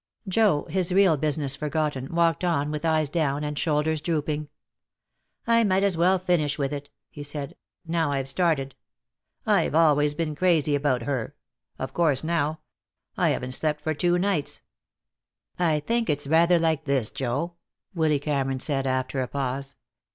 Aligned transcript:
Joe, 0.27 0.65
his 0.67 0.91
real 0.91 1.15
business 1.15 1.55
forgotten, 1.55 2.15
walked 2.15 2.43
on 2.43 2.71
with 2.71 2.85
eyes 2.85 3.07
down 3.07 3.43
and 3.43 3.55
shoulders 3.55 4.01
drooping. 4.01 4.49
"I 5.45 5.63
might 5.63 5.83
as 5.83 5.95
well 5.95 6.17
finish 6.17 6.57
with 6.57 6.73
it," 6.73 6.89
he 7.11 7.21
said, 7.21 7.55
"now 7.85 8.11
I've 8.11 8.27
started. 8.27 8.73
I've 9.45 9.75
always 9.75 10.15
been 10.15 10.33
crazy 10.33 10.73
about 10.73 11.03
her. 11.03 11.35
Of 11.77 11.93
course 11.93 12.23
now 12.23 12.61
I 13.15 13.29
haven't 13.29 13.51
slept 13.51 13.79
for 13.79 13.93
two 13.93 14.17
nights." 14.17 14.63
"I 15.59 15.79
think 15.81 16.09
it's 16.09 16.25
rather 16.25 16.57
like 16.57 16.85
this, 16.85 17.11
Joe," 17.11 17.53
Willy 17.93 18.17
Cameron 18.17 18.59
said, 18.59 18.87
after 18.87 19.21
a 19.21 19.27
pause. 19.27 19.75